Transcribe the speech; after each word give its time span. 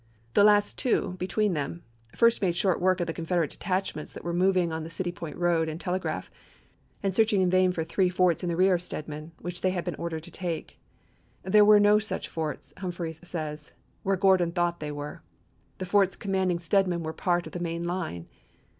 The 0.33 0.43
last 0.43 0.79
two, 0.79 1.13
between 1.19 1.53
them, 1.53 1.83
first 2.15 2.41
made 2.41 2.55
short 2.55 2.81
work 2.81 2.99
of 3.01 3.05
the 3.05 3.13
Confederate 3.13 3.51
detachments 3.51 4.13
that 4.13 4.23
were 4.23 4.33
moving 4.33 4.71
on 4.71 4.81
the 4.83 4.89
City 4.89 5.11
Point 5.11 5.37
road 5.37 5.69
and 5.69 5.79
telegraph 5.79 6.31
and 7.03 7.13
searching 7.13 7.39
in 7.39 7.51
vain 7.51 7.71
for 7.71 7.83
three 7.83 8.09
forts 8.09 8.41
in 8.41 8.49
the 8.49 8.55
rear 8.55 8.73
of 8.73 8.81
Stedman 8.81 9.31
which 9.41 9.61
they 9.61 9.69
FIVE 9.69 9.85
FOKKS 9.85 9.97
163 9.99 10.41
had 10.41 10.41
been 10.41 10.47
ordered 10.47 10.63
to 10.63 10.65
take; 10.65 10.79
there 11.53 11.63
were 11.65 11.79
no 11.79 11.99
such 11.99 12.27
forts 12.29 12.69
chap. 12.71 12.77
vm. 12.77 12.81
Humphreys 12.81 13.19
says, 13.27 13.73
where 14.01 14.15
Gordon 14.17 14.51
thought 14.51 14.79
they 14.79 14.91
were; 14.91 15.17
Hum 15.21 15.21
g 15.21 15.23
the 15.77 15.85
forts 15.85 16.15
commanding 16.15 16.57
Stedman 16.57 17.03
were 17.03 17.13
part 17.13 17.45
of 17.45 17.53
the 17.53 17.59
vlSnil 17.59 17.61
main 17.61 17.83
line. 17.83 18.27